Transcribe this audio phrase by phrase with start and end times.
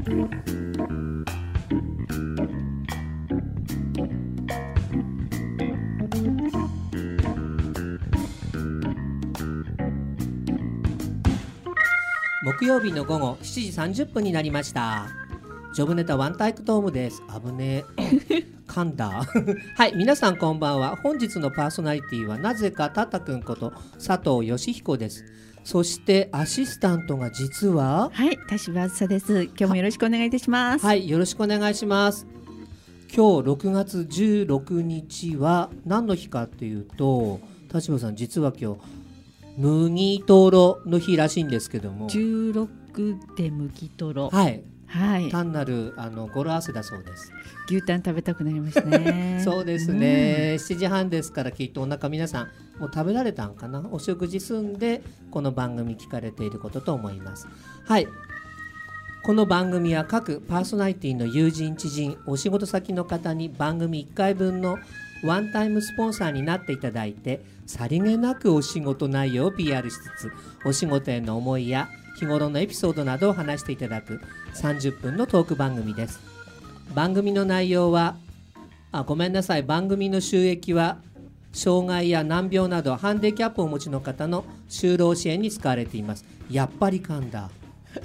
[0.00, 0.06] 木
[12.64, 15.08] 曜日の午後7時30分になりました。
[15.74, 17.22] ジョブネタワンタイクトームです。
[17.28, 18.44] 危ねえ。
[18.66, 19.26] 噛んだ。
[19.76, 20.96] はい皆さんこんばんは。
[20.96, 23.74] 本日のパーソナリティはなぜかタタくんこと
[24.04, 25.26] 佐藤義彦です
[25.64, 29.44] そしてアシスタントが実ははい、田島あずさです。
[29.44, 30.84] 今日もよろしくお願いいたします。
[30.84, 32.26] はいよろしくお願いします
[33.14, 38.80] 今日6月16日は何の日かっていうと田島さん実は今日
[39.56, 42.70] 麦とろの日らしいんですけども十六
[43.36, 44.30] で麦とろ。
[44.30, 45.30] はいはい。
[45.30, 47.32] 単なるあの語呂合わせだそうです。
[47.68, 49.40] 牛タン食べたくなりましたね。
[49.44, 52.48] そうですね、7時半ですからきっとお腹皆さん
[52.80, 53.82] もう食べられたんかな？
[53.92, 57.46] お食事済んでこの番組聞かれていることと思います
[57.84, 58.08] はい
[59.22, 64.78] この番組は各パーソナリティの友人知人お仕事先の方に番組1回分の
[65.22, 70.32] ワンタイムスポンサーになっていただいてさりげなくお仕事内容を PR しつつ
[70.64, 71.88] お仕事への思いや
[72.20, 74.20] 日頃のエピソードなどを話していただく
[74.54, 76.20] 30分のトーク番組です。
[76.94, 78.16] 番組の内容は
[78.92, 79.62] あごめんなさい。
[79.62, 80.98] 番組の収益は
[81.52, 86.24] 障害や難病などハンディキャップをお持ちの方の就労支援に使われています。
[86.50, 87.50] やっぱり噛んだ。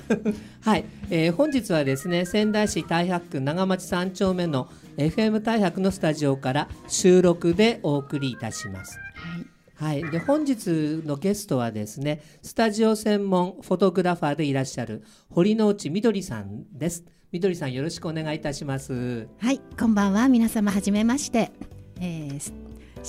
[0.61, 8.97] はい、えー本日はですね仙台市太白区長町3丁目の FM 太白のスタジオから収録でお送りいたします。
[8.97, 9.54] はい。
[9.75, 20.29] はい、で本日のゲストはですねスタジオ専門フォトグラファーでいらっしゃる堀之内みどりさんですみどりさんよろしくお願いいたしますはい、こんばんは。
[20.29, 21.51] 皆様はじめまして。
[21.99, 22.53] えー、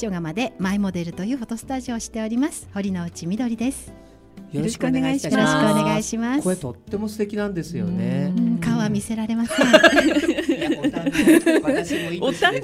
[0.02, 2.68] 塩釜でマイモデルというフォトスタジオをしております。
[2.74, 3.92] 堀之内みどりです。
[4.52, 6.42] よろしくお願いいたしよろしくますお願いします。
[6.42, 9.66] 声とっても素敵なんですよねうん顔は見せられません。
[10.80, 10.90] お
[12.32, 12.62] 互い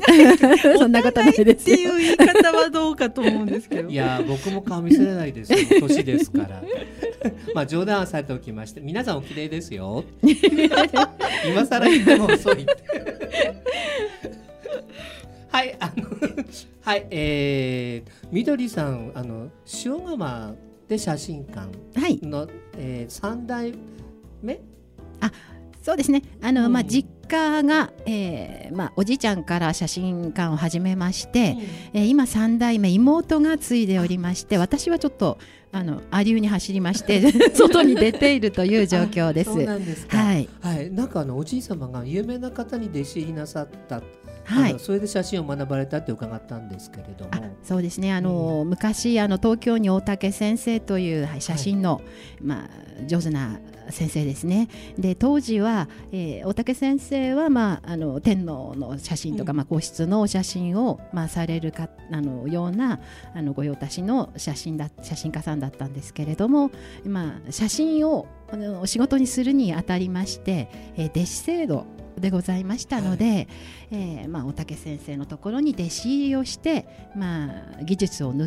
[0.79, 3.89] そんなことないでっすていう言い方はどうかと思うんですけど。
[3.89, 5.59] いや僕も顔見せれないですよ。
[5.81, 6.63] 年ですから。
[7.55, 8.81] まあ冗談はされておきまして。
[8.81, 10.05] 皆さんお綺麗ですよ。
[11.47, 12.77] 今更言っても遅いって。
[15.51, 16.09] はいあの
[16.81, 19.51] はいえー、みどりさんあの
[19.85, 20.55] 塩釜
[20.89, 21.69] で写真館
[22.01, 23.75] はい、の、えー、3代
[24.43, 24.61] 目？
[25.83, 26.23] そうですね。
[26.41, 26.73] あの、うん。
[26.73, 31.57] まあ実家が、えー、まあおじいちゃんから写真館を始めまして、
[31.95, 35.39] えー今三代目妹が継いでおりまして、私はちょっと
[35.75, 39.53] あのアリに走りまして 外に出ているという状況です。
[39.53, 40.19] そうなんですか。
[40.19, 40.49] はい。
[40.61, 44.03] はい、なんかあのおじい様が有名な方に弟子入りなさった、
[44.45, 44.75] はい。
[44.79, 47.31] それで写真を学ばれたって伺ったんですけれども。
[47.33, 48.13] あそうですね。
[48.13, 52.03] あの、昔あの東京に大竹先生というはい写真の、
[52.43, 54.69] まあ、上手な先生ですね。
[54.99, 59.57] で当時は、えー大竹先生は、まあ、あの天皇の写真とか、うん。
[59.59, 63.01] まあ、皇室のお写真を、まあ、されるかあのような
[63.35, 66.71] あの御用達の写真だ写真家さんだったんですけれども、
[67.05, 71.87] まあ、写真をあの仕事にするにあたりまして、えー弟子制度
[72.23, 73.49] でございましたので、
[73.91, 78.39] えーまあ、大竹先生のところに弟子入りをして、まあ、技術を盗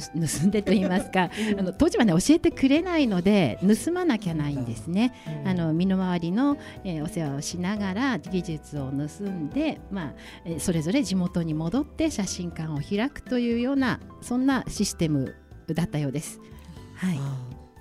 [0.48, 5.14] んでといいますか あの当時はね教えてくれないので盗まなきゃないんですね。
[5.44, 5.48] うん。
[5.48, 10.14] あの身の回りの、えーお世話をしながら技術を盗んで、まあ
[10.46, 15.36] えーそれぞれ地元に戻って写真館を開くというようなそんなシステム
[15.68, 16.40] だったようです。
[16.96, 17.20] はい、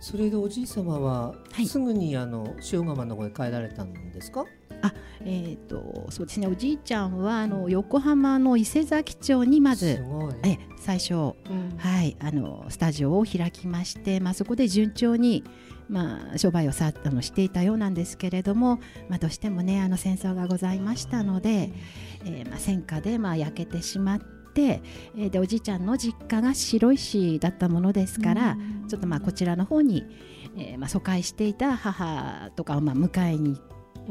[0.00, 1.66] それでおじい様ははい。
[1.66, 4.44] すぐにあの塩釜の方へ帰られたんですか、
[5.20, 10.02] えー、とそうですねおじいちゃんはあの横浜の伊勢崎町にまず
[10.44, 11.34] え最初うん。
[11.78, 15.44] はい、あのスタジオを開きまして、まあ、そこで順調に、
[15.88, 21.72] まあ、商売をさあのしていたようなんですけれども、まあ、どうしてもねあの戦争がございましたので、
[22.24, 24.82] えーまあ、戦火でまあ焼けてしまって、
[25.16, 28.56] えーでおじいちゃんの実家が白石だったものですから、
[28.86, 30.04] ちょっとまあこちらの方に、
[30.56, 33.60] えーまあ、疎開していた母とかをまあ迎えに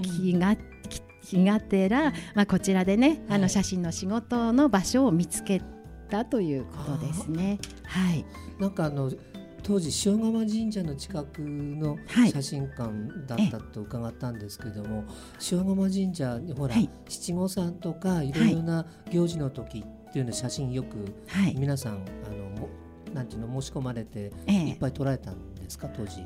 [0.01, 3.41] 気が、き気がてら、まあ、こちらでね、あはい。
[3.41, 5.61] の写真の仕事の場所を見つけ
[6.09, 7.59] たということですね。
[7.85, 8.25] はい、
[8.59, 9.11] なんかあの
[9.63, 12.31] 当時塩釜神社の近くのはい。
[12.31, 12.91] 写真館
[13.25, 15.05] だったと伺ったんですけれども、
[15.51, 16.89] 塩釜神社にほら、はい。
[17.07, 20.97] 七五三とかいろいろな行事の時っていうの写真よく
[21.27, 22.69] はい、皆さんあのも
[23.13, 26.23] なんていうの申し込まれてええ、いっぱい撮られたんですか当時。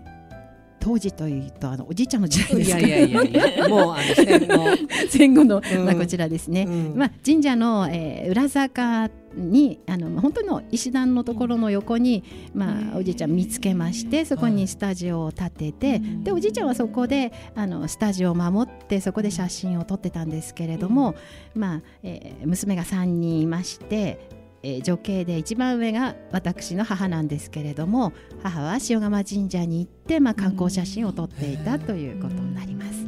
[0.88, 2.72] 当時というとあのおじいちゃんの時代です。
[2.72, 4.78] かいやいやいやいやもうあの戦後、
[5.10, 5.86] 戦後の、うん。
[5.86, 6.94] まあ、こちらですね、うん。
[6.95, 12.24] まあ、神社の、えー裏坂にあの本当の石段のところの横に、
[12.54, 21.16] まあ、おじいちゃん見つけましてそこにスタジオを建てて、でおじいちゃんはそこであのスタジオを守ってそこで写真を撮ってたんですけれども、
[21.54, 24.37] まあえー、娘が3人いまして
[24.68, 28.12] えー、女系で一番上が私の母なんですけれども
[28.44, 33.06] 母は塩釜神社に行って、まあ、観光写真を撮っていたということになります。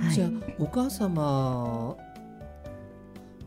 [0.00, 0.28] はい、じゃあ
[0.60, 1.96] お母様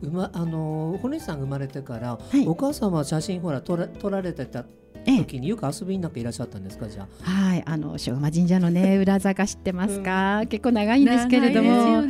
[0.02, 4.66] うまあの骨さんが生まれてから、はい、お母様は写真ほら撮ら撮られてた
[5.06, 6.86] 時によく遊びになんかいらっしゃったんですか？
[6.90, 7.30] じゃあ。
[7.30, 7.62] はい。
[7.64, 12.02] あの塩釜神社のね 裏坂知ってますか、うん、結構長いんですけれども、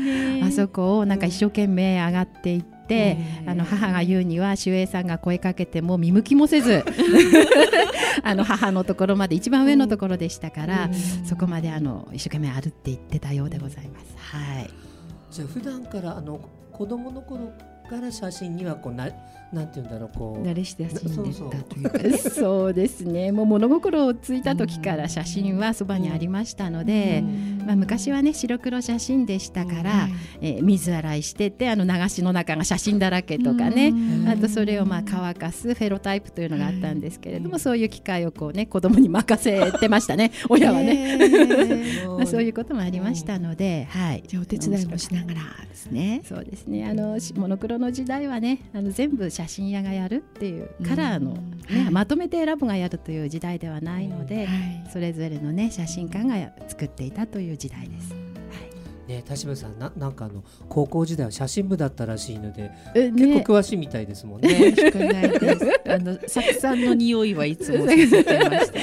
[0.45, 2.75] あそこをなんか一生懸命上がっていって。
[2.87, 6.85] て、あの母が言うには守衛さんが声かけても見向きもせず
[8.23, 10.91] あの母のところまで一番上のところでしたから、
[11.25, 14.15] そこまであの一生懸命歩って行ってたようでございます。
[14.17, 14.71] はい、
[15.31, 16.41] じゃあ普段からあの
[16.73, 17.53] 子供の頃
[17.88, 19.09] から写真にはこうな
[19.53, 23.31] なんて言うんだろうこう慣れ親しんでたというかそうですね。
[23.33, 27.23] もう物心をついた時から写真はそばにありましたので、
[27.67, 30.09] まあ、昔はね白黒写真でしたから、
[30.41, 33.93] えー、水洗いしててあの流しの中が写真だらけとかね。
[34.29, 40.31] あとそれをまあ乾かすフェロタイプというのがあったんですけれどもそういう機会をこうね子供に任せてましたね。
[40.49, 41.19] 親はね、
[42.07, 46.23] まあ、そういうこともありましたので、はい、じゃお手伝いもしながらですね。
[46.25, 46.87] そうですね。
[46.87, 58.26] あのモノクロの時代はねあの全部写真屋がやるっていうカラーの、ね、はい、まとめて選ぶがやるという時代ではないので、はい、それぞれのね写真館が作っていたという時代です。
[59.08, 64.75] ね、田島さんななんかあの高校時代は写真部だったらしいので、ね、結構詳しいみたいですもんね。
[65.88, 68.81] あの酢酸の匂いはいつもさせてました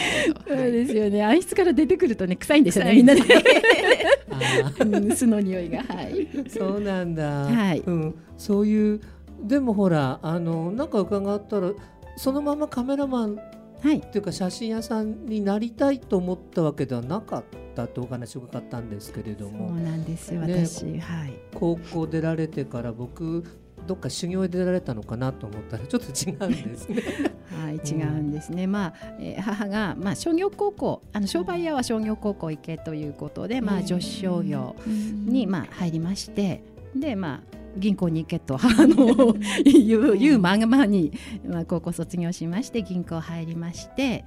[0.48, 1.24] そうですよね。
[1.24, 3.22] 暗室から出てくるとね臭いんですよねみんなで。
[5.14, 6.28] 酢の匂いがはい。
[6.48, 7.44] そうなんだ。
[7.44, 7.80] はい。
[7.86, 9.02] うん、そういう
[9.44, 11.72] でもほらあのなんか伺ったら
[12.16, 13.40] そのままカメラマン
[13.84, 17.44] はい、っていうか写真屋さんになりたいと思ったわけではなかっ
[17.76, 19.68] たとお話を伺ったんですけれども。
[19.68, 23.44] そうなんですよ、ね、私、はい、高校出られてから僕
[23.86, 27.04] どっか修行で出られたのかなと思ったらちょっと違うんですね。
[27.52, 28.68] はい、違うんですね。
[28.68, 36.64] まあ、えー、母がまあ商業高校、あの商売屋は商業高校行けということで、まあ女子商業にまあ入りまして、
[36.96, 39.34] でまあ銀行に行けと 母の
[39.64, 41.12] 言う言うままに、
[41.46, 44.26] まあ、高校卒業しまして銀行入りまして、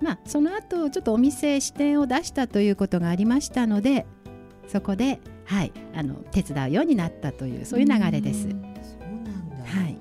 [0.00, 4.06] まあ、その後ちょっとお店支店を出したということがありましたので
[4.66, 8.42] そこで、はい、あの手伝うようになったというそういう流れです。
[8.42, 9.96] そうなんだ、はい、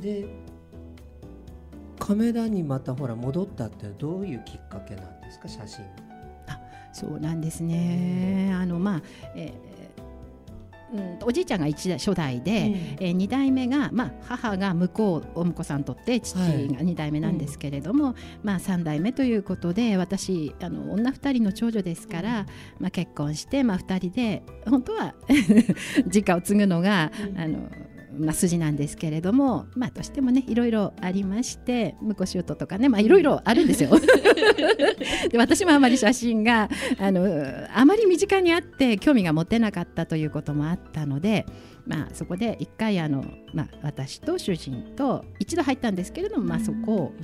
[0.00, 0.26] で
[1.98, 5.84] カメラにまたほら戻ったってどういうきっかけなんですか写真。
[6.46, 6.60] あ
[6.92, 8.50] そうなんですね。
[8.54, 9.02] あのまあ、
[9.34, 9.67] えー
[10.92, 22.46] うん、おじいちゃんが一代初代で、うん、えー、2代目が、まあ、母が向こうお婿さんとって父が2代目なんですけれども、はいまあ、3代目ということで私あの女2人の長女ですから、
[22.78, 25.14] まあ、結婚して、まあ、2人で本当は
[26.06, 27.68] 実家を継ぐのが、あの
[28.16, 33.90] まあ、筋なんですけれども、まあ、どうしてもねいろいろありまして婿姑とかね、まあ、いろいろあるんですよ。
[35.30, 36.68] で私もあまり写真が
[36.98, 37.26] あの
[37.74, 41.46] あまり身近にあって興味が持てなかったということもあったので、
[41.86, 47.22] まあ、そこで一回あの、まあ、私と主人と一度入ったんですけれども、まあ、そこを、え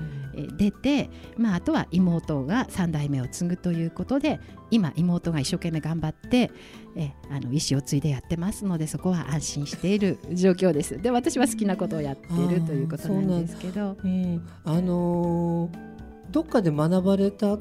[0.56, 4.40] 出て、まあ、あとは妹が3代目を継ぐということで
[4.70, 6.50] 今妹が一生懸命頑張って
[6.96, 11.00] えあの意思を継いでやってますのでそこは安心している状況です。
[11.00, 13.96] で私は好きなことをやっているということなんですけど。
[14.02, 17.58] うん、あのー、どっかで学ばれた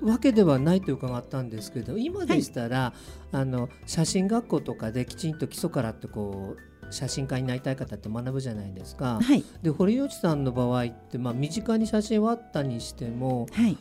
[0.00, 2.94] わけではないと伺ったんですけど今でしたら、は
[3.32, 9.18] い、あの写真学校とかできちんと基礎からってこう写真家になりたい方って学ぶじゃないですか。
[9.22, 13.76] はい、で堀内さんの場合って、まあ、身近に写真はあったにしても、はい、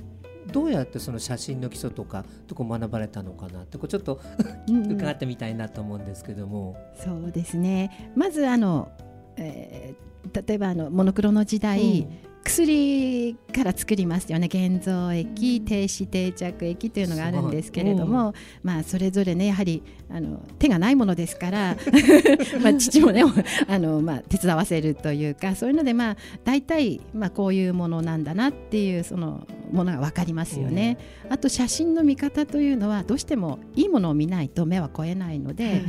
[0.52, 4.22] どうやってその写真の基礎とかとこ学ばれたのかなってこうちょっと
[4.68, 6.78] 伺ってみたいなと思うんですけども。
[6.96, 8.92] そうですねまずあの、
[9.38, 12.28] えー、例えばあのモノクロの時代、うん。
[12.48, 14.48] 薬から作りますよね。
[14.48, 21.78] 現像液停止定着液というのがあるんですけれども、まあ、それぞれねやはりあの手がないものですから
[22.64, 23.24] まあ父もね
[23.68, 30.98] あの、まあ、手伝わせるというかそういうので、まあ、大体、まあ、こういうものなんだなっていうそのものが分かりますよね。
[31.30, 35.84] あと写真の見方というのはどうしてもいいものを見ないと目は超えないので、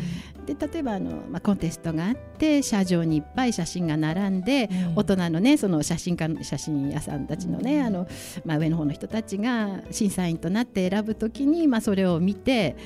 [0.54, 8.08] で例えばあの、まあ、コンテストがあって車上にいっぱい写真が並んで、うん、大人のねその写真家写真屋さんたちのね、あの
[8.46, 12.76] まあ、上の方の人たちが審査員となって選ぶときに、まあ、それを見て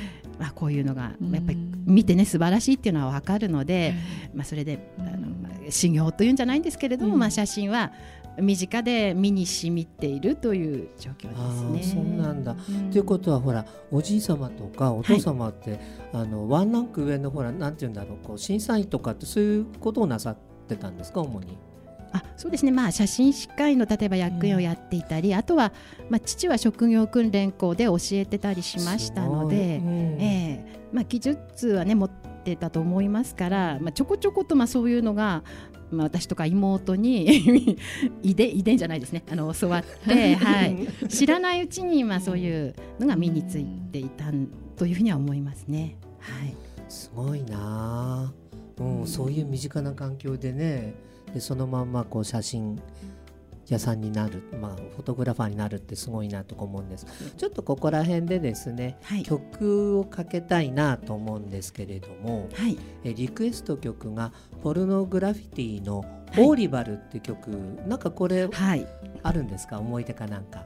[0.41, 3.95] あこういうのがやっぱり見てね素晴らしいっていうのは分かるので、
[4.35, 7.21] まあ、それであの、まあ、修行というんじゃないんですけれども、うん。
[7.21, 7.93] まあ、写真は
[8.41, 11.29] 身近で身に染みているという状況
[11.75, 11.95] ですね。
[11.95, 12.57] そうなんだ。
[12.69, 12.91] うん。
[12.91, 15.79] ということはほらおじい様とかお父様って、
[16.13, 20.37] あのワンランク上のほらなんて言うんだろうこう審査員とかってそういうことをなさっ
[20.69, 21.59] てたんですか主に？
[22.15, 25.73] あそうですね、まあ、写真士会の例えば役員をやっていたり、あとは、
[26.11, 30.21] まあ、父は職業訓練校で教えてたりしましたので、うん。
[30.21, 30.81] ええ。
[30.93, 32.11] まあ、技術はね持っ
[32.45, 35.43] てたと思いますから、まあ、ちょこちょことまあそういうのが、
[35.93, 37.79] まあ、私とか妹に
[38.23, 39.23] 遺伝遺伝じゃないですね。
[39.31, 45.97] あの教わって、 はい、知らないうちにまあそういうのが身についていたんというふうには思いますね。
[46.19, 46.55] はい。
[46.89, 48.33] すごいなあ、
[48.79, 50.95] うん、そういう身近な環境でね
[51.33, 52.79] でそのまんまこう写真
[53.73, 57.07] 屋さんになる、まあ、フォトグラファーになるってすごいなとか思うんです。
[57.37, 59.23] ちょっとここら辺でですねはい。
[59.23, 62.79] 曲をかけたいなと思うんですけれどもはい。
[63.05, 66.01] えリクエスト曲がポルノグラフィティの
[66.33, 66.45] 「はい。
[66.45, 67.49] オーリバル」って曲、
[67.87, 68.87] なんかこれはい。
[69.23, 69.79] あるんですか？
[69.81, 70.61] 思い出かなんか。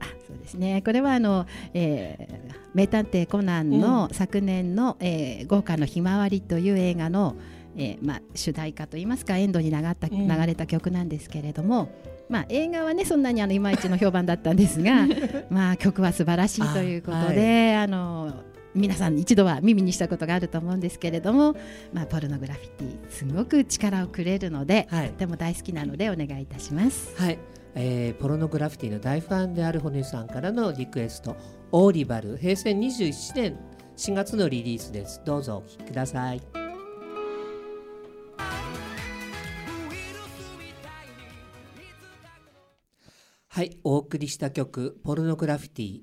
[0.00, 0.82] あそうですね。
[0.84, 7.36] これはあの、えー名探偵コナンの昨年の、えー豪華のひまわり」という映画の、
[7.76, 10.26] えーまあ、主題歌といいますかエンドに流ったうん。
[10.28, 11.88] 流れた曲なんですけれども、
[12.28, 15.06] まあ、映画はねそんなにあのいまいちの評判だったんですが
[15.50, 18.32] まあ曲は素晴らしいということであ、の
[18.74, 21.54] 皆さん一度は耳にしたことがあると思うんですけれども、
[21.92, 25.08] まあ、ポルノグラフィティすごく力をくれるので、はい。
[25.10, 27.14] とても大好きなのでお願いいたします。
[27.16, 27.38] はい、
[27.76, 31.36] えーポルノグラフィティの大ファンであるホネさんからのリクエスト
[31.70, 33.56] 「オーリバル」平成21年
[33.96, 35.22] 4月のリリースです。
[35.24, 36.63] どうぞお聴きください
[43.64, 46.02] はいお送りした曲「ポルノグラフィティ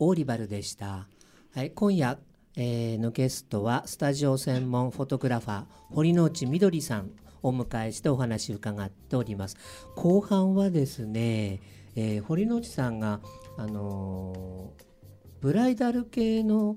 [0.00, 1.06] オーリバル」でした、
[1.54, 2.18] はい、今夜、
[2.56, 7.12] えーのゲストはスタジオ専門フォトグラファー堀之内みどりさん
[7.44, 9.56] をお迎えしてお話を伺っております。
[9.94, 11.60] 後半はですね、
[11.94, 13.20] えー堀之内さんが、
[13.56, 14.84] あのー
[15.40, 16.76] ブライダル系の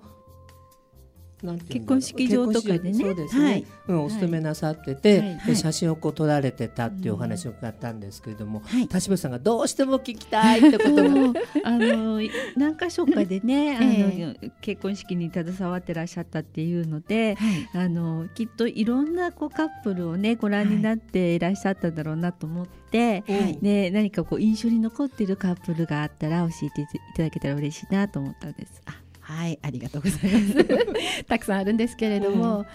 [1.41, 2.91] 結婚式場とかでね。
[2.91, 3.65] 結婚式そうですね、はい。
[3.87, 5.39] うん、お勤めなさってて、はい。
[5.47, 8.87] で写真をこう撮られてたっていうお話を伺ったんですけれども、はい。
[8.87, 11.09] 田島さんがどうしても聞きたいってことが。
[11.09, 12.19] そ うあの
[12.57, 17.85] 何箇所かでね、あえの結婚式に携わってらっしゃったっていうので、はい。
[17.85, 23.57] あのきっといろんなこうカップルをねご覧になっていらっしゃったんだろうなと思って、はい。
[23.61, 28.81] ね、何かこう印象に残っているカップルがあったら教えていただけたら嬉しいなと思ったんです。
[29.29, 31.23] あはい、ありがとうございます。
[31.25, 32.65] たくさんあるんですけれども、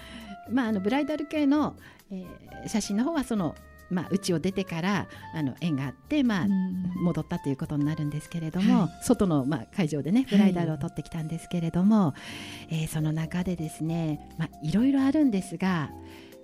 [0.50, 1.76] まああのブライダル系の、
[2.10, 2.26] えー
[2.66, 3.54] 写真の方はその
[3.90, 6.46] まあ家を出てからあの縁があってまあ。
[6.96, 12.14] 戻ったということになるんですけれども、は外の、まあ、会場でねブライダルを取ってきたんですけれども、
[12.70, 15.90] えーその中でですね、まあ、いろいろあるんですが、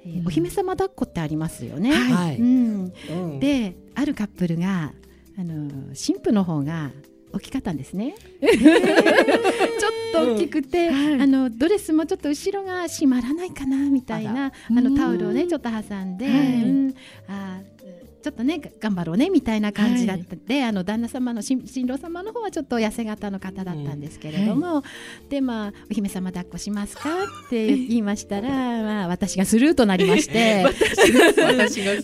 [0.04, 0.26] えーうん。
[0.26, 1.92] お姫様抱っこってありますよね。
[1.94, 2.36] はい。
[2.36, 3.40] うん、うん。
[3.40, 4.92] であるカップルが
[5.38, 6.90] あの新婦の方が
[7.32, 8.14] 大きかったんですね。
[8.40, 11.20] ちょっと大きくて、はい。
[11.20, 15.34] あのドレスもちょっと後ろが閉まらないかなみたいなあらのタオルをうん。
[15.36, 16.36] ねちょっと挟んで、はい。
[16.36, 16.94] うん。
[17.28, 17.80] あー
[18.22, 24.82] ちょっとねが頑張ろうねみたいな感じだったんで、あの旦那様の新新郎様の方はちょっと痩せ型の方だったんですけれども、
[25.30, 27.08] でまあお姫様抱っこしますか
[27.46, 28.48] って言いましたら、
[28.82, 30.66] まあ私がスルーとなりまして、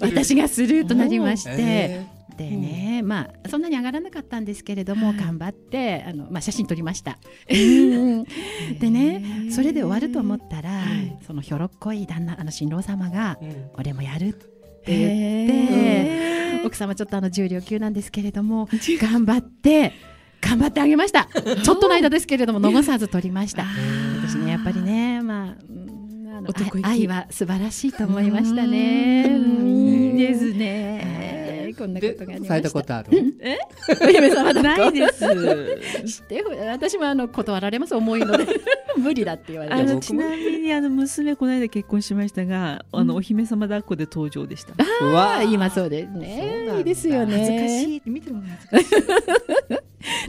[0.00, 2.16] 私がスルーとなりまして。
[2.38, 5.16] えでね、まあそんなに上がらなかったんですけれども、はい。
[5.16, 7.19] 頑張ってあの、まあ、写真撮りました。
[7.49, 8.25] うん。
[8.78, 11.16] でねそれで終わると思ったら、はい。
[11.26, 14.49] そのひょろっこい旦那あの新郎様がーうん「俺もやる」って
[14.87, 16.66] 言へって、ー。
[16.66, 19.93] 奥様ちょっとあの重量級なんですけれども頑張って
[20.40, 21.28] 頑張ってあげました。
[21.62, 23.64] ちょっとの間ですけれども逃さず撮りました。
[24.23, 25.87] 私ねやっぱりねまあうん
[26.47, 26.52] あ
[26.83, 29.25] 愛愛は素晴らしいと思いましたね。
[29.28, 29.66] うん。
[29.69, 31.25] いいですはねい。
[31.76, 32.80] こんなこでとがありまされたした。
[32.80, 33.09] ことある？
[34.02, 35.25] お姫 様だないです。
[36.06, 38.47] 知って私もあの断られます重いので。
[38.97, 39.92] 無理だって言われて。
[39.92, 44.73] あちなみにあの娘この間結婚しましたが、あのお姫様抱っこで登場でした。
[45.04, 45.52] うわあー。
[45.52, 46.64] 今そうですね。
[46.66, 46.78] だ。
[46.78, 47.33] いいですよね。
[47.38, 48.02] 恥ずかしい。
[48.11, 49.83] 見てるのが恥ずかし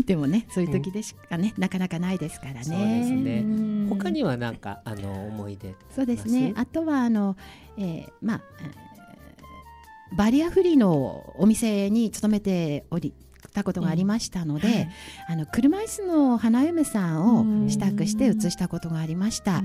[0.03, 0.05] い。
[0.05, 2.63] でもねそういう時でしかね、なかなかないですからね。
[2.63, 3.39] そうですね。
[3.39, 3.87] うん。
[3.89, 6.53] 他にはなんかあの思い出そうですね。
[6.55, 7.37] ああとはあの、
[7.77, 8.86] えーまあえー
[10.15, 13.13] バリアフリーのお店に勤めており
[13.57, 14.89] たことがありましたので、はい。
[15.29, 19.63] あの車椅子の花嫁さんを支度して写したことがありました。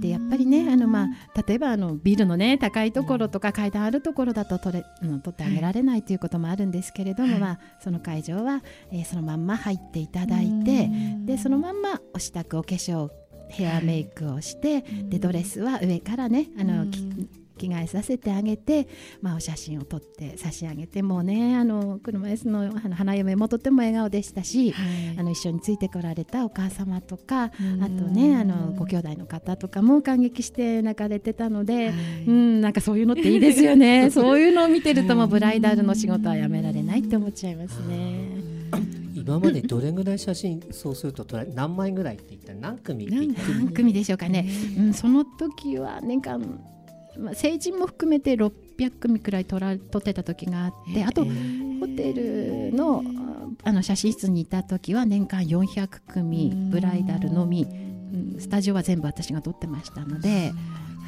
[0.00, 10.88] でやっぱりねあの、まあ、例えばあのビルの、ね、高いところとか階段あるところだと取れ、うん、取ってあげられないということもあるんですけれども、はいまあ、その会場は、えーそのまんま入っていただいて
[11.24, 13.10] でそのまんまお支度お化粧
[13.48, 17.02] ヘアメイクをして、でドレスは上からねあの、き
[17.60, 18.88] 着替えさせてあげて、
[19.20, 24.74] まあ、お写真を撮って差し上げてもうねあの車椅子のあの花嫁もとても笑顔でしたし、
[25.18, 27.54] あの一緒についてこられたお母様とかあと
[28.04, 31.92] ねあのご兄弟の方とかも感激して泣かれてたので、
[32.26, 34.10] うんなんかそういうのっていいですよね。
[34.12, 38.60] そういうのを見てるともうブライダルの仕事はやめられないって思っちゃいますね。
[39.14, 44.48] 今までどれぐらい写真そうすると撮ら何枚ぐらいって言ったら何組って言ったら何組でしょうかね、
[44.78, 46.60] うん、その時は年間、
[47.18, 51.30] まあ、成人も含めて600組くらい撮ら撮ってた時があってあとホ
[51.88, 53.02] テルの
[53.64, 58.40] あの写真室にいた時は年間400組ブライダルのみ、うん。
[58.40, 60.52] スタジオは全部私が撮ってましたので。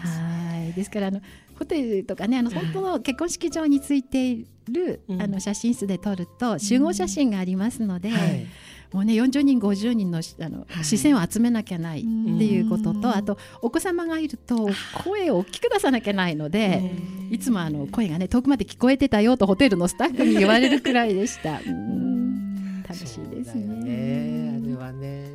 [0.02, 0.72] はい。
[0.72, 1.20] ですからあの
[1.58, 5.22] ホテルとかねあの本当の結婚式場についている、うん。
[5.22, 8.46] あの写真室で撮ると集合写真がありますので、はい
[8.92, 14.68] もうね40人50人のしあの、視線を集めなきゃないっていうことと、あとお子様がいると
[15.04, 16.92] 声を大きく出さなきゃないので、
[17.30, 21.60] いつもあの声がね遠くまで聞こえてたよとホテルのスタッフに言われるくらいでした。
[21.64, 22.82] うん。
[22.82, 23.64] 楽しいですね。
[23.64, 25.32] ねあれはね。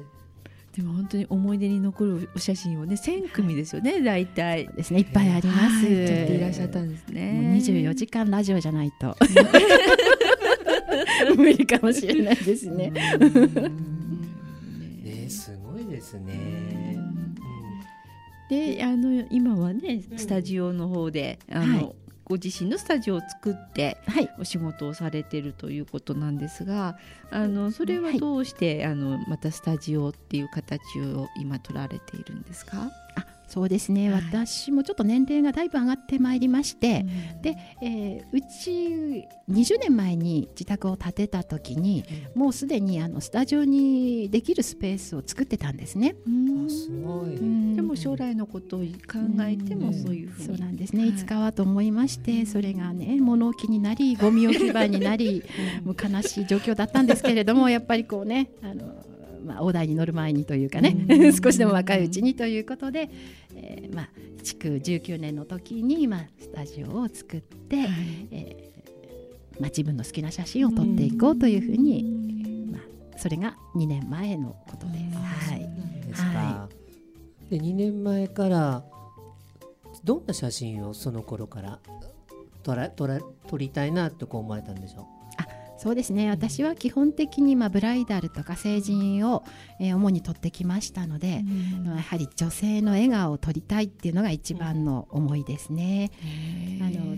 [0.76, 4.68] でも本当に思い出に残るお写真をね1000組ですよね大体。
[4.76, 5.60] ですねいっぱいあります。
[5.60, 5.72] はい。
[5.72, 5.88] 撮っ
[6.28, 7.32] ていらっしゃったんですね。
[7.32, 9.18] もう24時間ラジオじゃないと
[11.36, 12.92] 無理かもしれないですね。
[12.92, 13.02] ね
[15.30, 16.98] すごいですね。
[18.50, 21.96] であの今はねスタジオの方であの、はい
[22.28, 24.30] ご自身のスタジオを作ってはい。
[24.38, 26.98] お仕事をされてるということなんですが
[27.32, 34.22] あのそれはどうして、あのまたスタジオっていう形を今取られているんですか、あそうですね、はい。
[34.22, 37.06] 私もちょっと年齢がだいぶ上がってまいりまして、
[37.42, 42.04] で、えーうち20年前に自宅を建てた時に
[42.36, 46.16] もうすでにあのスタジオにできるスペースを作ってたんですね。
[46.26, 46.66] うん。
[46.66, 47.76] あすごい。
[47.76, 48.86] でも将来のことを考
[49.42, 51.10] えてもそういうふうに、そうなんですね、はい。
[51.12, 55.44] い、つかはと思いましてそれがね物置になりゴミ置き場になり
[55.84, 58.94] もう悲しい状況だったんですけれどもやっぱりこうねあの、
[59.46, 61.34] まあ、大台に乗る前にというかねうん。
[61.36, 63.10] 少しでも若いうちにということで、
[63.56, 64.10] えーまあ、
[64.44, 67.88] 築19年の時に、まあ、スタジオを作って、はい。
[68.32, 75.02] えーまあ、自分の好きな写真を撮っていこうというふうに、まあ、それが2年前のことです。
[75.02, 75.14] うん。
[75.14, 75.60] はい。
[76.08, 76.70] ですか。
[77.50, 78.84] で2年前から
[80.04, 81.80] どんな写真をその頃から
[82.64, 85.08] 撮ら撮ら撮りたいなとこう思われたんでしょ
[85.78, 86.30] そうですね。
[86.30, 89.44] 私は基本的に、まあ、ブライダルとか成人を、
[89.80, 91.44] えー主に撮ってきましたので、
[91.84, 96.12] まあやはり女性の笑顔を撮りたいっていうのが一番の思いですね。
[96.82, 97.18] あの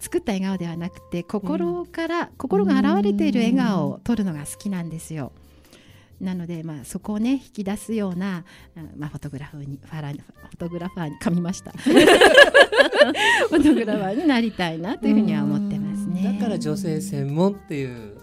[0.00, 5.32] 作った笑顔ではなくて心から、心が現れている笑顔を撮るのが好きなんですよ。
[6.20, 8.44] なので、まあ、そこをね引き出すような、
[8.76, 11.72] あまあ、フォトグラフにファラフォトグラファーに噛みました。
[11.78, 15.67] フォトグラファーになりたいなというふうには思って
[16.08, 16.36] ね。
[16.38, 18.18] だから女性専門っていう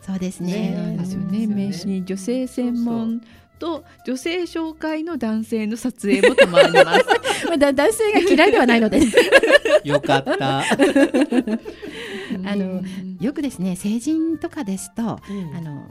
[0.00, 1.04] そうですねね。
[1.04, 3.20] すよね名刺に女性専門
[3.58, 7.04] と女性紹介の男性の撮影もたまにます。
[7.46, 9.00] まあだ男性が嫌いではないので
[9.84, 10.60] よかった。
[12.44, 12.82] あの
[13.20, 15.20] よくですね成人とかですと、あ
[15.60, 15.86] の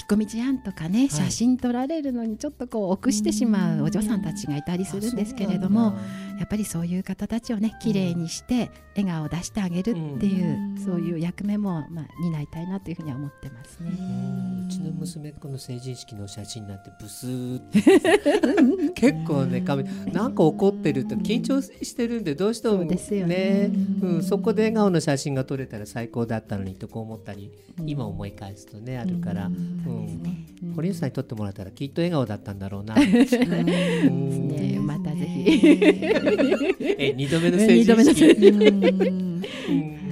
[0.00, 5.94] 引っ込み思案とかね、写真撮られるのにちょっとこう臆してしまうお嬢さんたちがいたりするんですけれども、
[6.38, 10.78] やっぱりそういう方たちをね綺麗にして笑顔を出してあげるっていう、うん。
[10.82, 13.90] そういう役目もまあ担いたいなというふうには思ってますね。
[14.66, 18.90] うちの娘この成人式の写真なんてブスーって。
[18.94, 23.70] 結構ね髪なんか怒ってると緊張してるんでどうしてもそうですよね。
[24.00, 27.50] うん、そこで笑顔の写真が撮れたら最高だったのにとこう思ったり、
[27.84, 30.44] 今思い返すとねあるから、うんですね。
[30.62, 32.94] うん堀内さんに撮ってもらったらきっと笑顔だったんだろうな。
[33.00, 35.58] ねまたぜひ。
[36.80, 38.52] え二度目の成二度目の人式。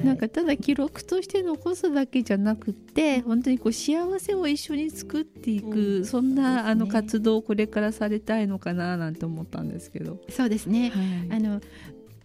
[0.04, 10.20] なんかただ記録として残すだけじゃなくて本当にこう幸せを一緒に作っていく、うんそんな、あの活動をこれからされたいのかななんて思ったんですけど。
[10.30, 10.90] そうですね。
[10.90, 11.60] はいあの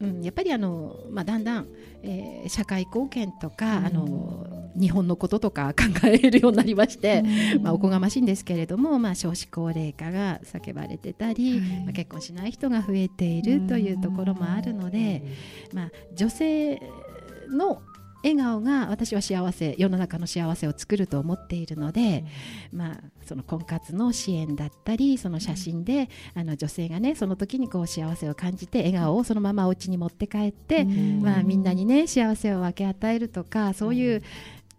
[0.02, 1.68] うん、やっぱりあの、まあ、だんだん、
[2.02, 3.86] えー社会貢献とか、うん。
[3.86, 7.24] あの日本のこととか考えるようになりまして、
[7.62, 11.84] まあ、おこがましいんですけれども、まあ、少子高齢化が叫ばれてたり、はい。
[11.84, 15.24] まあ、結婚しない人が増えているというところもあるので、
[15.74, 16.82] まあ、女性
[17.50, 17.82] の
[18.24, 22.24] 笑顔が私は幸せ世の中の幸せを作ると思っているので、
[22.72, 34.24] まあ、その婚活の支援だったりその写真で、あの女性がねその時にこう幸せを感じて笑顔をそのままお家に持って帰って、んまあ、みんなにね幸せを分け与えるとかそういう、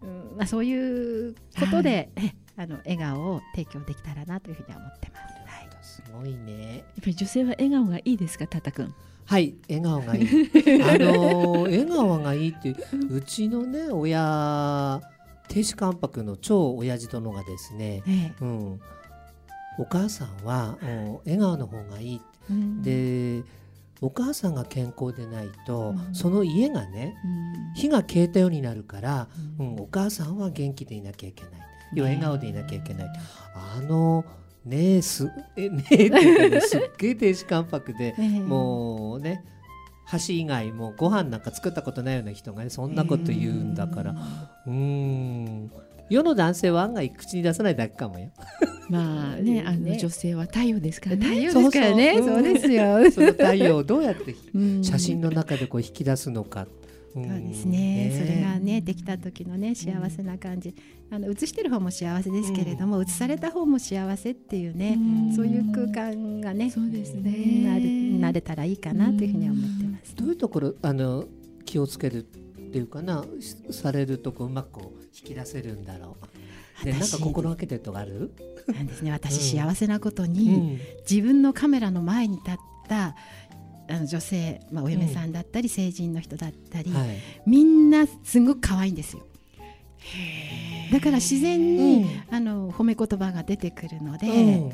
[0.01, 5.35] うんまあ、そういうことで、えあの笑顔を提供できたらなというふうには思ってます。
[5.45, 6.77] はいすごいね。
[6.77, 8.93] やっぱり女性は笑顔がいいですかタタ君？
[9.25, 10.27] はい笑顔がいい
[10.83, 15.01] あの笑顔がいいっていううちのね親
[15.49, 18.33] 亭主関白の超親父殿がですね、ええ。
[18.41, 18.79] うん、
[19.79, 22.21] お母さんはうん笑顔の方がいい。
[22.49, 22.81] うん。
[22.81, 23.43] で
[24.01, 26.15] お母さんが健康でないと、うん。
[26.15, 27.27] その家がねう
[27.71, 27.73] ん。
[27.75, 29.27] 火が消えたようになるから、
[29.59, 31.51] ううんん、お母さんは元気でいなきゃいけない
[31.93, 33.07] 要は笑顔でいなきゃいけない
[33.53, 34.25] あの
[34.65, 38.39] ねえすえねえって すっげえ亭主関白でええ。
[38.41, 39.45] もうね
[40.19, 44.15] 橋以外もうご飯なんか作ったことないような人がねそんなこと言うんだから。
[44.65, 45.71] うーん。
[46.09, 48.29] 世の男性は案外口に出さないだけかもよ。
[48.89, 51.25] まあねあのね女性は太陽ですからね。
[51.25, 52.21] 太陽ですからね。
[52.21, 53.09] そうですよ。
[53.11, 54.83] その太陽をどうやってうん。
[54.83, 56.65] 写真の中でこう引き出すのか。
[56.65, 56.84] そ
[57.15, 58.11] そうですね。
[58.19, 60.75] それがねできた時のね幸せな感じ、
[61.09, 64.99] あの写してる方も幸せですけれども、写された方も幸せっていうね、
[65.33, 67.79] そういう空間がねそうですなね
[68.13, 71.25] るなれたらいいかなというふうには思ってます、どういうところあの
[71.63, 76.17] 気をつけるっていうかなしされるとこううまくこう引き出せるんだろ
[76.81, 76.83] う。
[76.83, 77.21] でなんか私。
[77.21, 78.33] 心がけてるとかある？
[78.67, 79.11] なんですね。
[79.11, 79.61] 私、うん。
[79.61, 80.79] 幸せなことうに、ん。
[81.09, 82.55] 自分のカメラの前に立っ
[82.89, 83.15] た
[83.89, 87.17] あの女性、まあ、お嫁さんだったり、成人の人だったり、はい。
[87.45, 89.25] みんなすごく可愛いんですよ。
[90.91, 94.71] だから自然に、あの褒め言葉が出てくるので、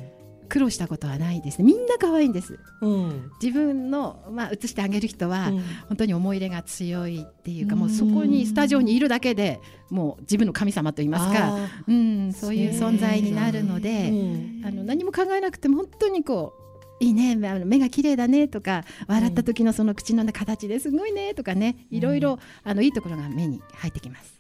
[0.52, 1.60] 苦労したことはないです。
[1.60, 2.60] ねみんな可愛いんです。
[2.82, 2.92] うん。
[2.92, 5.64] うん自分の、まあ、写してあげる人は、うん。
[5.88, 7.80] 本当に思い入れが強いっていうか、うん。
[7.80, 14.66] もうそこにスタジオにいるだけでもう自分の神様と言いますか、あうん、そういう存在になるのーで、うん。
[14.66, 16.61] あの何も考えなくても本当にこう
[17.02, 24.40] いいね目が綺麗だねとか笑った時のその口の、ね、形ですごいねとかねいろいろ、あのいいところが目に入ってきます。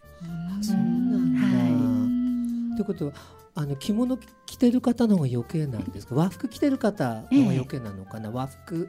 [0.62, 1.39] そうなんだ。
[1.41, 3.13] はということは
[3.56, 6.13] あの着物着てる方の方が余計なんですか？
[6.13, 8.88] 和服着てる方の方が余計なのかな、和服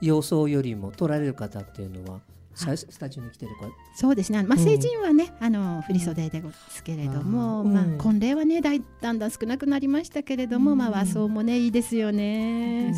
[0.00, 2.18] 洋装よりも取られる方っていうのは。
[2.18, 4.64] さスタジオに来てるかそうですね、まあ、うん。
[4.64, 10.78] 成人はね、あの振袖ですけれども、まあうんうん婚礼はねだいだんだん少なくなりましたけれども、うん。
[10.78, 12.92] まあ、和装もねいいですよね。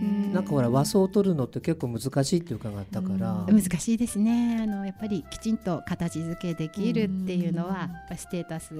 [0.00, 0.32] うん。
[0.32, 4.60] なんかほら和装を取るのって結構難しいって伺ったから、難しいですね。
[4.62, 8.74] あのやっぱりきちんと形付けできるっていうのは、ステータス、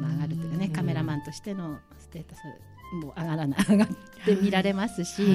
[0.00, 0.72] まあ、上がるというかね、うん。
[0.72, 2.40] カメラマンとしてのステータス
[2.96, 3.88] も上がらない上がっ
[4.24, 5.32] て見られますし、はい。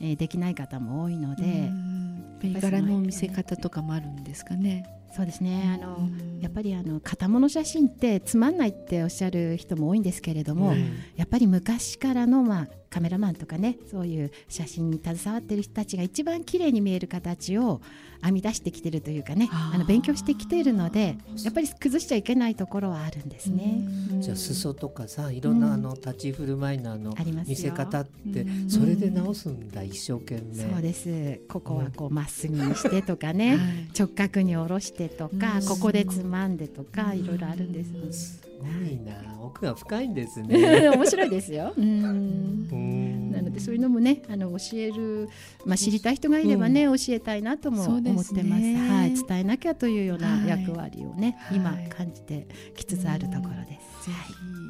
[0.00, 2.38] えーできない方も多いので、うん。
[2.42, 4.84] やっぱり柄の見せ方とかもあるんですかね。
[5.14, 5.78] そうですね。
[5.80, 17.80] あの、うんやっぱりあの型物写真ってつまんないっておっしゃる人も多いんですけれども、うんやっぱり昔からの、まあ、カメラマンとかねそういう写真に携わってる人たちが一番綺麗に見える形を
[18.22, 23.82] 編み出してきてるというかねあの勉強してきているのでやっぱり崩しちゃいけないところはあるんですね。
[24.12, 24.22] うん。
[24.22, 25.72] じゃあ裾とかさいろんなうん。
[25.72, 27.50] あの立ち振る舞いのあのありますよ。
[27.50, 28.70] 見せ方ってうん。
[28.70, 30.70] それで直すんだ一生懸命。
[30.70, 31.40] そうです。
[31.48, 33.58] ここはこうまっすぐにしてとかね、
[33.98, 38.51] 直角に下ろしてとか、うんここでつまんでとか、いろいろあるんです。
[38.68, 39.12] いな。
[39.40, 40.88] 奥が深いんですね。
[40.88, 41.72] 面白いですよ。
[41.76, 41.84] うん。
[41.84, 43.32] うん。
[43.32, 45.28] なのでそういうのもねあの教える、
[45.64, 48.32] まあ、知りたい人がいればね、教えたいなとも思ってます。
[48.32, 50.48] はい、伝えなきゃというようなはい。
[50.48, 51.56] 役割をね、はい。
[51.56, 54.10] 今感じてきつつあるところです。
[54.10, 54.12] ぜ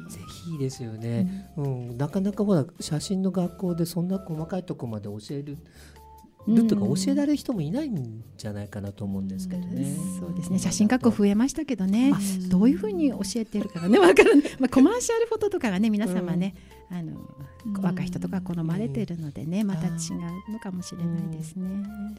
[0.09, 0.19] ぜ
[0.51, 1.97] ひですよね、うん。
[1.97, 5.57] なかなかほら写真の学校でそんな細かいとこまで教える
[6.47, 8.23] るとか教えられる人もいないん。
[8.37, 9.95] じゃないかなと思うんですけどね。
[10.19, 12.13] そうですね写真学校増えましたけどね。
[12.13, 13.99] ひどういうふうに教えてるかがね。
[13.99, 16.55] わからない、まあ、コマーシャルフォトとかがね皆様ね、
[16.89, 21.65] あのうん若い人とか好まれてるのでねまた違うのかもしれないですね。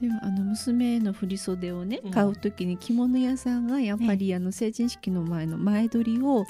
[0.00, 2.10] でもあの娘の振袖をねうん。
[2.10, 6.46] 買うときに着物屋さんがやっぱりあの成人式の前の前撮りをはい。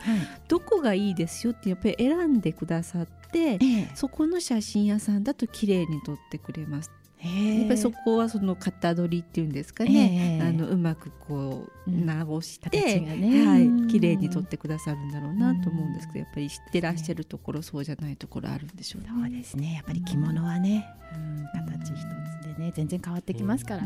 [0.46, 3.90] どこがいいですよってやっぱり選んでくださってええ。
[3.96, 6.90] そこの写真屋さんだと綺麗に撮ってくれます。
[7.24, 10.48] やっぱりそこはその型取りっていうんですかね、ええ。
[10.48, 13.46] あのうまくこううん直して、形がね。
[13.46, 13.88] はいうん。
[13.88, 19.08] 綺麗に撮ってくださるんだろうなと思うんですけどやっぱり知ってらっしゃるところそうじゃないところあるんでしょうね。
[19.08, 19.74] そうですね。
[19.74, 21.96] やっぱり着物はね、うん、形一
[22.42, 23.82] つでね全然変わってきますから、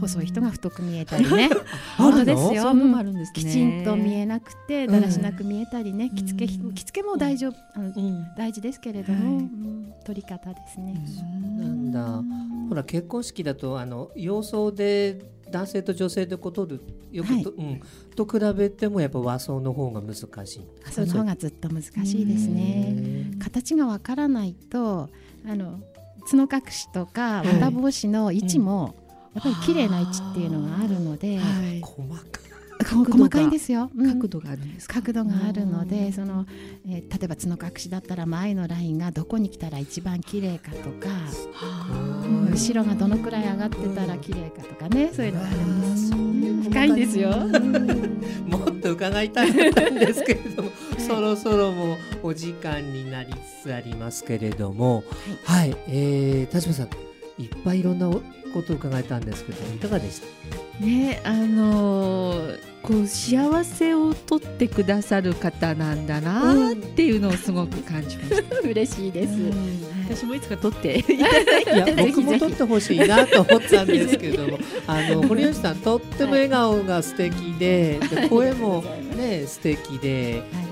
[0.00, 1.48] 細い人が太く見えたりね。
[1.98, 2.12] あるの？
[2.12, 2.46] 本当ですよ。
[2.46, 3.34] そういうのもあるんですね。
[3.34, 8.26] きちんと見えなくてだらしなく見えたりね、着付けうん着付けも大丈夫、あのうん。
[8.36, 9.44] 大事ですけれども、はい。
[9.44, 9.92] うん。
[10.04, 10.94] 取り方ですね、
[11.58, 12.22] なんだ。
[12.68, 17.80] ほら結婚式だとあの洋装で男性と女性でこう取るよくと,、うん、
[18.16, 20.60] と比べてもやっぱ和装の方が難しい。
[20.90, 23.30] その方がずっと難しいですね。
[23.38, 25.10] 形がわからないと
[25.46, 25.80] あの
[26.30, 27.46] 角隠しとかはい。
[27.58, 28.94] 綿帽子の位置も、
[29.34, 31.80] やっぱり綺麗な位置っていうのがあるので、はい。
[31.80, 32.41] 細か
[32.84, 33.90] 細かいんですよ。
[33.96, 34.12] うん。
[34.14, 34.94] 角度があるんですか？
[35.02, 36.12] 角度があるので、うん。
[36.12, 36.46] その、
[36.86, 41.08] えー例えば角隠しだったら前のラインがどこに来たら一番綺麗かとか、
[42.50, 46.12] 後ろがどのくらい上がってたら綺麗かとかねそういうのがあります。
[46.70, 47.30] 深いんですよ。
[48.46, 51.96] もっと伺いたかったんですけれども、 そろそろもう
[52.28, 55.04] お時間になりつつありますけれども、
[55.44, 56.86] はい、えー、田島さん
[57.38, 58.20] いっぱいいろんなこ
[58.66, 60.20] とを伺えたんですけどいかがでし
[60.80, 60.84] た？
[60.84, 68.58] ねあのーこう幸せをとってくださる方なんだなっていうのをすごく感じました。
[68.68, 69.32] 嬉しいです、
[70.08, 71.28] 私もいつか取っていや
[71.96, 78.84] 僕も撮ってほしいなと思ったんですけれども あの堀吉さんとっても笑顔が素敵で,、で声も
[79.16, 80.71] ね素敵で、う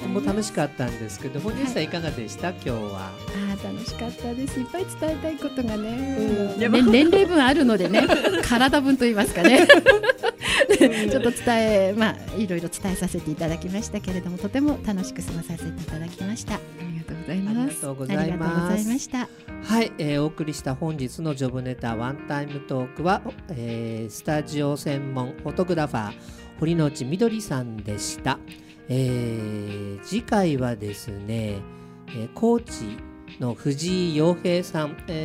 [0.00, 2.50] 僕も楽しかったんですけど堀吉さんいかがでした？
[2.50, 3.10] 今日は。
[3.52, 4.60] あー楽しかったです。
[4.60, 8.06] いっぱい伝えたいことがね、年齢分あるのでね。
[8.46, 9.66] 体分と言いますかね。
[10.78, 16.54] ちょっと伝えまあいろいろ伝えさせていただきましたけれどもとても楽しく過ごさせていただきました。
[16.54, 16.60] ああ
[16.92, 17.80] りがとうございます。
[17.82, 18.84] がとうごりがとうござい。
[18.84, 19.28] ました
[19.64, 26.12] はい、えーお送りした本日のジョブネタワンタイムトークは、えースタジオ専門フォトグラファー
[26.60, 28.38] 堀之内みどりさんでした、
[28.88, 31.60] えー次回はですね、
[32.08, 32.84] えー高知
[33.40, 35.12] の藤井洋平さん、え